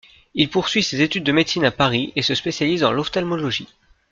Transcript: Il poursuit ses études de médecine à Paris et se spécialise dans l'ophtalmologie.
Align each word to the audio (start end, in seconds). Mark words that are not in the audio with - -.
Il 0.33 0.49
poursuit 0.49 0.81
ses 0.81 1.01
études 1.03 1.23
de 1.25 1.31
médecine 1.31 1.63
à 1.63 1.69
Paris 1.69 2.11
et 2.15 2.23
se 2.23 2.33
spécialise 2.33 2.81
dans 2.81 2.91
l'ophtalmologie. 2.91 3.67